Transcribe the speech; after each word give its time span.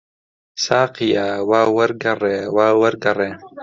ساقییا، 0.63 1.27
وا 1.49 1.61
وەرگەڕێ، 1.75 2.37
وا 2.55 2.67
وەرگەڕێ! 2.81 3.31